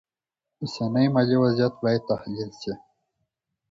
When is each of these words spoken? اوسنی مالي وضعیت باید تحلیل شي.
اوسنی 0.61 1.07
مالي 1.13 1.37
وضعیت 1.43 1.73
باید 1.83 2.01
تحلیل 2.09 2.49
شي. 2.61 2.73